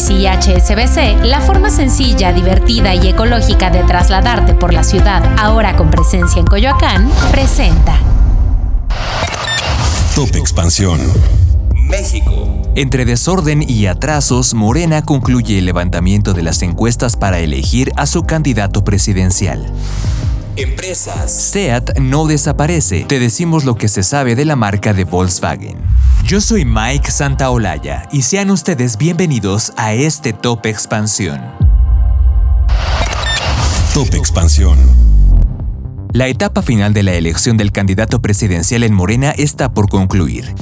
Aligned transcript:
Ecobici 0.00 0.14
y 0.14 0.26
HSBC, 0.26 1.24
la 1.26 1.40
forma 1.40 1.68
sencilla, 1.68 2.32
divertida 2.32 2.94
y 2.94 3.08
ecológica 3.08 3.70
de 3.70 3.82
trasladarte 3.82 4.54
por 4.54 4.72
la 4.72 4.82
ciudad, 4.82 5.22
ahora 5.38 5.76
con 5.76 5.90
presencia 5.90 6.40
en 6.40 6.46
Coyoacán, 6.46 7.10
presenta. 7.30 7.98
Top 10.14 10.34
Expansión. 10.36 11.00
México. 11.74 12.62
Entre 12.76 13.04
desorden 13.04 13.62
y 13.68 13.86
atrasos, 13.86 14.54
Morena 14.54 15.02
concluye 15.02 15.58
el 15.58 15.66
levantamiento 15.66 16.32
de 16.32 16.42
las 16.44 16.62
encuestas 16.62 17.16
para 17.16 17.40
elegir 17.40 17.92
a 17.96 18.06
su 18.06 18.22
candidato 18.22 18.84
presidencial. 18.84 19.70
Empresas. 20.56 21.30
SEAT 21.30 21.98
no 21.98 22.26
desaparece. 22.26 23.04
Te 23.04 23.18
decimos 23.18 23.64
lo 23.64 23.76
que 23.76 23.88
se 23.88 24.02
sabe 24.02 24.34
de 24.34 24.44
la 24.44 24.56
marca 24.56 24.94
de 24.94 25.04
Volkswagen. 25.04 25.78
Yo 26.24 26.40
soy 26.40 26.64
Mike 26.64 27.10
Santaolalla 27.10 28.08
y 28.12 28.22
sean 28.22 28.50
ustedes 28.50 28.96
bienvenidos 28.96 29.72
a 29.76 29.94
este 29.94 30.32
Top 30.32 30.64
Expansión. 30.66 31.40
Top 33.92 34.14
Expansión. 34.14 34.78
La 36.12 36.28
etapa 36.28 36.62
final 36.62 36.94
de 36.94 37.02
la 37.02 37.14
elección 37.14 37.56
del 37.56 37.72
candidato 37.72 38.22
presidencial 38.22 38.84
en 38.84 38.94
Morena 38.94 39.30
está 39.30 39.72
por 39.74 39.88
concluir. 39.88 40.54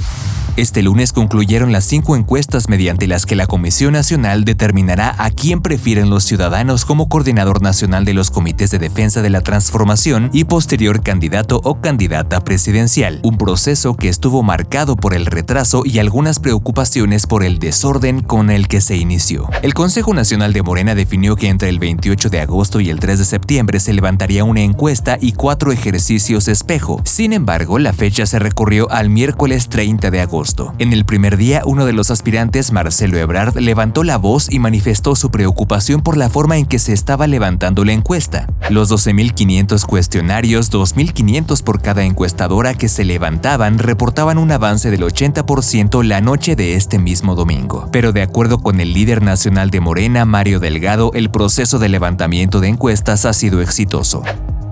Este 0.59 0.83
lunes 0.83 1.13
concluyeron 1.13 1.71
las 1.71 1.85
cinco 1.85 2.17
encuestas 2.17 2.67
mediante 2.67 3.07
las 3.07 3.25
que 3.25 3.37
la 3.37 3.47
Comisión 3.47 3.93
Nacional 3.93 4.43
determinará 4.43 5.15
a 5.17 5.31
quién 5.31 5.61
prefieren 5.61 6.09
los 6.09 6.25
ciudadanos 6.25 6.83
como 6.83 7.07
coordinador 7.07 7.61
nacional 7.61 8.03
de 8.03 8.13
los 8.13 8.29
comités 8.29 8.69
de 8.69 8.77
defensa 8.77 9.21
de 9.21 9.29
la 9.29 9.39
transformación 9.39 10.29
y 10.33 10.43
posterior 10.43 11.01
candidato 11.01 11.61
o 11.63 11.79
candidata 11.79 12.43
presidencial, 12.43 13.21
un 13.23 13.37
proceso 13.37 13.95
que 13.95 14.09
estuvo 14.09 14.43
marcado 14.43 14.97
por 14.97 15.13
el 15.13 15.27
retraso 15.27 15.83
y 15.85 15.99
algunas 15.99 16.39
preocupaciones 16.39 17.25
por 17.25 17.45
el 17.45 17.59
desorden 17.59 18.21
con 18.21 18.49
el 18.49 18.67
que 18.67 18.81
se 18.81 18.97
inició. 18.97 19.47
El 19.61 19.73
Consejo 19.73 20.13
Nacional 20.13 20.51
de 20.51 20.61
Morena 20.61 20.93
definió 20.93 21.37
que 21.37 21.47
entre 21.47 21.69
el 21.69 21.79
28 21.79 22.29
de 22.29 22.41
agosto 22.41 22.81
y 22.81 22.89
el 22.89 22.99
3 22.99 23.19
de 23.19 23.23
septiembre 23.23 23.79
se 23.79 23.93
levantaría 23.93 24.43
una 24.43 24.59
encuesta 24.59 25.17
y 25.21 25.31
cuatro 25.31 25.71
ejercicios 25.71 26.49
espejo. 26.49 26.99
Sin 27.05 27.31
embargo, 27.31 27.79
la 27.79 27.93
fecha 27.93 28.25
se 28.25 28.39
recorrió 28.39 28.91
al 28.91 29.09
miércoles 29.09 29.69
30 29.69 30.11
de 30.11 30.19
agosto. 30.19 30.48
En 30.79 30.93
el 30.93 31.05
primer 31.05 31.37
día, 31.37 31.61
uno 31.65 31.85
de 31.85 31.93
los 31.93 32.09
aspirantes, 32.09 32.71
Marcelo 32.71 33.17
Ebrard, 33.17 33.57
levantó 33.57 34.03
la 34.03 34.17
voz 34.17 34.51
y 34.51 34.57
manifestó 34.57 35.15
su 35.15 35.29
preocupación 35.29 36.01
por 36.01 36.17
la 36.17 36.29
forma 36.29 36.57
en 36.57 36.65
que 36.65 36.79
se 36.79 36.93
estaba 36.93 37.27
levantando 37.27 37.85
la 37.85 37.93
encuesta. 37.93 38.47
Los 38.69 38.91
12.500 38.91 39.85
cuestionarios, 39.85 40.71
2.500 40.71 41.63
por 41.63 41.81
cada 41.81 42.03
encuestadora 42.03 42.73
que 42.73 42.89
se 42.89 43.05
levantaban, 43.05 43.77
reportaban 43.77 44.37
un 44.37 44.51
avance 44.51 44.89
del 44.89 45.01
80% 45.01 46.03
la 46.03 46.21
noche 46.21 46.55
de 46.55 46.75
este 46.75 46.97
mismo 46.97 47.35
domingo. 47.35 47.87
Pero 47.91 48.11
de 48.11 48.23
acuerdo 48.23 48.59
con 48.59 48.79
el 48.79 48.93
líder 48.93 49.21
nacional 49.21 49.69
de 49.69 49.81
Morena, 49.81 50.25
Mario 50.25 50.59
Delgado, 50.59 51.11
el 51.13 51.29
proceso 51.29 51.77
de 51.77 51.89
levantamiento 51.89 52.59
de 52.59 52.69
encuestas 52.69 53.25
ha 53.25 53.33
sido 53.33 53.61
exitoso. 53.61 54.23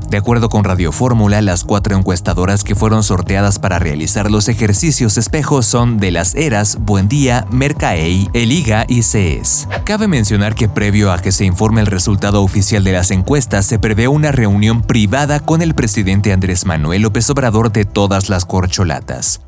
De 0.10 0.16
acuerdo 0.16 0.48
con 0.48 0.64
Radio 0.64 0.94
Fórmula, 0.94 1.42
las 1.42 1.66
cuatro 1.66 1.98
encuestadoras 1.98 2.64
que 2.64 2.76
fueron 2.76 3.04
sorteadas 3.04 3.60
para 3.60 3.78
realizar 3.78 4.32
los 4.32 4.48
ejercicios 4.48 5.18
espejos 5.18 5.66
son 5.66 5.98
de 5.98 6.12
las 6.12 6.34
eras 6.36 6.78
Buendía, 6.80 7.46
Mercaei, 7.52 8.30
Eliga 8.34 8.86
y 8.88 9.04
CES. 9.04 9.68
Cabe 9.84 10.08
mencionar 10.08 10.56
que 10.56 10.70
previo 10.70 11.12
a 11.12 11.20
que 11.20 11.34
se 11.34 11.44
informe 11.44 11.82
el 11.82 11.88
resultado 11.88 12.42
oficial 12.42 12.86
de 12.86 12.94
las 12.94 13.12
encuestas, 13.12 13.66
se 13.66 13.80
prevé 13.80 14.08
una 14.08 14.32
reunión 14.32 14.82
privada 14.82 15.42
con 15.42 15.62
el 15.62 15.74
presidente 15.74 16.32
Andrés 16.32 16.66
Manuel 16.66 17.02
López 17.02 17.30
Obrador 17.30 17.74
de 17.74 17.84
todas 17.84 18.30
las 18.30 18.46
corcholatas. 18.46 19.42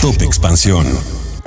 Top 0.00 0.22
Expansión. 0.22 0.86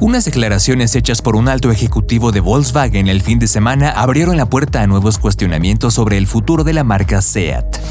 Unas 0.03 0.25
declaraciones 0.25 0.97
hechas 0.97 1.21
por 1.21 1.37
un 1.37 1.47
alto 1.47 1.71
ejecutivo 1.71 2.33
de 2.33 2.41
Volkswagen 2.41 3.07
el 3.07 3.21
fin 3.21 3.39
de 3.39 3.47
semana 3.47 3.89
abrieron 3.89 4.35
la 4.35 4.49
puerta 4.49 4.81
a 4.81 4.85
nuevos 4.85 5.17
cuestionamientos 5.17 5.93
sobre 5.93 6.17
el 6.17 6.27
futuro 6.27 6.65
de 6.65 6.73
la 6.73 6.83
marca 6.83 7.21
SEAT. 7.21 7.82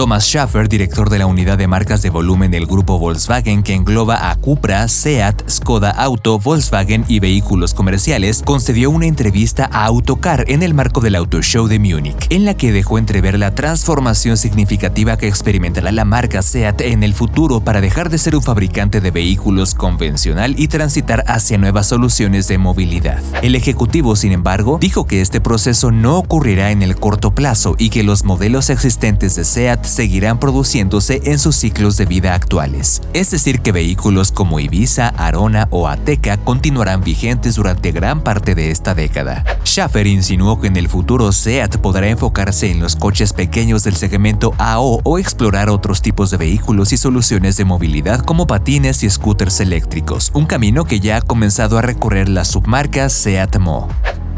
Thomas 0.00 0.24
Schaffer, 0.24 0.66
director 0.66 1.10
de 1.10 1.18
la 1.18 1.26
unidad 1.26 1.58
de 1.58 1.66
marcas 1.66 2.00
de 2.00 2.08
volumen 2.08 2.50
del 2.50 2.64
grupo 2.64 2.98
Volkswagen 2.98 3.62
que 3.62 3.74
engloba 3.74 4.30
a 4.30 4.36
Cupra, 4.36 4.88
Seat, 4.88 5.42
Skoda 5.46 5.90
Auto, 5.90 6.38
Volkswagen 6.38 7.04
y 7.06 7.20
vehículos 7.20 7.74
comerciales, 7.74 8.42
concedió 8.42 8.88
una 8.88 9.04
entrevista 9.04 9.68
a 9.70 9.84
Autocar 9.84 10.46
en 10.48 10.62
el 10.62 10.72
marco 10.72 11.02
del 11.02 11.16
Auto 11.16 11.42
Show 11.42 11.68
de 11.68 11.78
Múnich, 11.78 12.28
en 12.30 12.46
la 12.46 12.56
que 12.56 12.72
dejó 12.72 12.96
entrever 12.96 13.38
la 13.38 13.54
transformación 13.54 14.38
significativa 14.38 15.18
que 15.18 15.28
experimentará 15.28 15.92
la 15.92 16.06
marca 16.06 16.40
Seat 16.40 16.80
en 16.80 17.02
el 17.02 17.12
futuro 17.12 17.60
para 17.60 17.82
dejar 17.82 18.08
de 18.08 18.16
ser 18.16 18.34
un 18.34 18.42
fabricante 18.42 19.02
de 19.02 19.10
vehículos 19.10 19.74
convencional 19.74 20.54
y 20.56 20.68
transitar 20.68 21.24
hacia 21.26 21.58
nuevas 21.58 21.88
soluciones 21.88 22.48
de 22.48 22.56
movilidad. 22.56 23.22
El 23.42 23.54
ejecutivo, 23.54 24.16
sin 24.16 24.32
embargo, 24.32 24.78
dijo 24.80 25.04
que 25.04 25.20
este 25.20 25.42
proceso 25.42 25.90
no 25.90 26.16
ocurrirá 26.16 26.70
en 26.70 26.80
el 26.80 26.96
corto 26.96 27.32
plazo 27.32 27.74
y 27.76 27.90
que 27.90 28.02
los 28.02 28.24
modelos 28.24 28.70
existentes 28.70 29.36
de 29.36 29.44
Seat 29.44 29.89
seguirán 29.90 30.38
produciéndose 30.38 31.20
en 31.24 31.38
sus 31.38 31.56
ciclos 31.56 31.96
de 31.96 32.06
vida 32.06 32.34
actuales. 32.34 33.02
Es 33.12 33.30
decir, 33.30 33.60
que 33.60 33.72
vehículos 33.72 34.32
como 34.32 34.60
Ibiza, 34.60 35.08
Arona 35.08 35.68
o 35.70 35.88
Ateca 35.88 36.36
continuarán 36.38 37.02
vigentes 37.02 37.56
durante 37.56 37.92
gran 37.92 38.22
parte 38.22 38.54
de 38.54 38.70
esta 38.70 38.94
década. 38.94 39.44
Schaffer 39.64 40.06
insinuó 40.06 40.60
que 40.60 40.68
en 40.68 40.76
el 40.76 40.88
futuro 40.88 41.30
SEAT 41.32 41.76
podrá 41.78 42.08
enfocarse 42.08 42.70
en 42.70 42.80
los 42.80 42.96
coches 42.96 43.32
pequeños 43.32 43.84
del 43.84 43.96
segmento 43.96 44.54
AO 44.58 45.00
o 45.04 45.18
explorar 45.18 45.70
otros 45.70 46.02
tipos 46.02 46.30
de 46.30 46.38
vehículos 46.38 46.92
y 46.92 46.96
soluciones 46.96 47.56
de 47.56 47.64
movilidad 47.64 48.20
como 48.20 48.46
patines 48.46 49.02
y 49.02 49.10
scooters 49.10 49.60
eléctricos, 49.60 50.30
un 50.34 50.46
camino 50.46 50.84
que 50.84 51.00
ya 51.00 51.18
ha 51.18 51.20
comenzado 51.20 51.78
a 51.78 51.82
recorrer 51.82 52.28
la 52.28 52.44
submarca 52.44 53.08
Seat 53.08 53.58
Mo. 53.58 53.88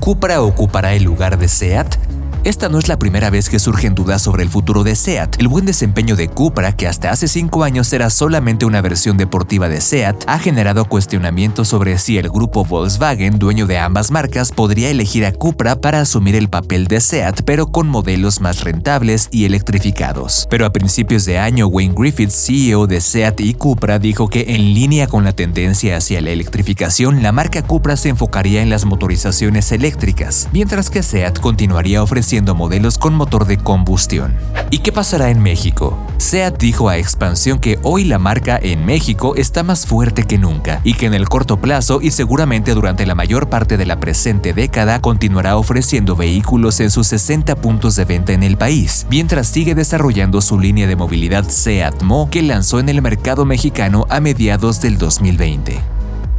¿Cupra 0.00 0.42
ocupará 0.42 0.94
el 0.94 1.04
lugar 1.04 1.38
de 1.38 1.48
SEAT? 1.48 2.11
Esta 2.44 2.68
no 2.68 2.80
es 2.80 2.88
la 2.88 2.98
primera 2.98 3.30
vez 3.30 3.48
que 3.48 3.60
surgen 3.60 3.94
dudas 3.94 4.20
sobre 4.20 4.42
el 4.42 4.50
futuro 4.50 4.82
de 4.82 4.96
SEAT. 4.96 5.36
El 5.38 5.46
buen 5.46 5.64
desempeño 5.64 6.16
de 6.16 6.26
Cupra, 6.26 6.72
que 6.72 6.88
hasta 6.88 7.12
hace 7.12 7.28
cinco 7.28 7.62
años 7.62 7.92
era 7.92 8.10
solamente 8.10 8.64
una 8.64 8.82
versión 8.82 9.16
deportiva 9.16 9.68
de 9.68 9.80
SEAT, 9.80 10.24
ha 10.26 10.40
generado 10.40 10.86
cuestionamientos 10.86 11.68
sobre 11.68 11.98
si 11.98 12.18
el 12.18 12.28
grupo 12.28 12.64
Volkswagen, 12.64 13.38
dueño 13.38 13.68
de 13.68 13.78
ambas 13.78 14.10
marcas, 14.10 14.50
podría 14.50 14.90
elegir 14.90 15.24
a 15.24 15.30
Cupra 15.30 15.76
para 15.76 16.00
asumir 16.00 16.34
el 16.34 16.48
papel 16.48 16.88
de 16.88 17.00
SEAT, 17.00 17.42
pero 17.44 17.68
con 17.68 17.86
modelos 17.86 18.40
más 18.40 18.64
rentables 18.64 19.28
y 19.30 19.44
electrificados. 19.44 20.48
Pero 20.50 20.66
a 20.66 20.72
principios 20.72 21.24
de 21.24 21.38
año, 21.38 21.68
Wayne 21.68 21.94
Griffith, 21.96 22.30
CEO 22.30 22.88
de 22.88 23.00
SEAT 23.00 23.38
y 23.38 23.54
Cupra, 23.54 24.00
dijo 24.00 24.28
que 24.28 24.46
en 24.48 24.74
línea 24.74 25.06
con 25.06 25.22
la 25.22 25.32
tendencia 25.32 25.96
hacia 25.96 26.20
la 26.20 26.30
electrificación, 26.30 27.22
la 27.22 27.30
marca 27.30 27.62
Cupra 27.62 27.96
se 27.96 28.08
enfocaría 28.08 28.62
en 28.62 28.70
las 28.70 28.84
motorizaciones 28.84 29.70
eléctricas, 29.70 30.48
mientras 30.52 30.90
que 30.90 31.04
SEAT 31.04 31.38
continuaría 31.38 32.02
ofreciendo 32.02 32.31
modelos 32.40 32.96
con 32.96 33.14
motor 33.14 33.44
de 33.44 33.58
combustión. 33.58 34.34
¿Y 34.70 34.78
qué 34.78 34.90
pasará 34.90 35.28
en 35.28 35.42
México? 35.42 35.98
SEAT 36.16 36.58
dijo 36.58 36.88
a 36.88 36.96
Expansión 36.96 37.58
que 37.58 37.78
hoy 37.82 38.04
la 38.04 38.18
marca 38.18 38.58
en 38.60 38.86
México 38.86 39.34
está 39.36 39.62
más 39.62 39.86
fuerte 39.86 40.24
que 40.24 40.38
nunca 40.38 40.80
y 40.82 40.94
que 40.94 41.04
en 41.04 41.12
el 41.12 41.28
corto 41.28 41.58
plazo 41.58 42.00
y 42.00 42.10
seguramente 42.10 42.72
durante 42.72 43.04
la 43.04 43.14
mayor 43.14 43.50
parte 43.50 43.76
de 43.76 43.84
la 43.84 44.00
presente 44.00 44.54
década 44.54 45.00
continuará 45.02 45.58
ofreciendo 45.58 46.16
vehículos 46.16 46.80
en 46.80 46.90
sus 46.90 47.08
60 47.08 47.56
puntos 47.56 47.96
de 47.96 48.06
venta 48.06 48.32
en 48.32 48.42
el 48.42 48.56
país, 48.56 49.06
mientras 49.10 49.46
sigue 49.48 49.74
desarrollando 49.74 50.40
su 50.40 50.58
línea 50.58 50.86
de 50.86 50.96
movilidad 50.96 51.46
SEAT 51.46 52.02
Mo 52.02 52.30
que 52.30 52.40
lanzó 52.40 52.80
en 52.80 52.88
el 52.88 53.02
mercado 53.02 53.44
mexicano 53.44 54.06
a 54.08 54.20
mediados 54.20 54.80
del 54.80 54.96
2020 54.96 55.82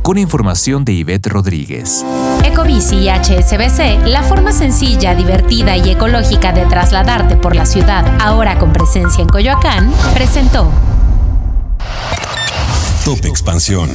con 0.02 0.18
información 0.18 0.84
de 0.84 0.92
Ivette 0.92 1.28
Rodríguez. 1.28 2.04
Ecobici 2.64 2.96
y 2.96 3.10
HSBC, 3.10 4.08
la 4.08 4.24
forma 4.24 4.54
sencilla, 4.54 5.14
divertida 5.16 5.76
y 5.76 5.90
ecológica 5.90 6.54
de 6.54 6.66
trasladarte 6.66 7.36
por 7.36 7.58
la 7.58 7.66
ciudad, 7.66 8.06
ahora 8.22 8.58
con 8.58 8.72
presencia 8.72 9.22
en 9.22 9.28
Coyoacán, 9.28 9.92
presentó 10.14 10.72
Top 13.04 13.26
Expansión. 13.26 13.90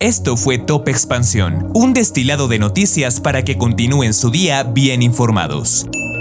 Esto 0.00 0.36
fue 0.36 0.58
Top 0.58 0.88
Expansión, 0.88 1.70
un 1.74 1.94
destilado 1.94 2.48
de 2.48 2.58
noticias 2.58 3.20
para 3.20 3.44
que 3.44 3.56
continúen 3.56 4.12
su 4.12 4.30
día 4.30 4.64
bien 4.64 5.02
informados. 5.02 5.86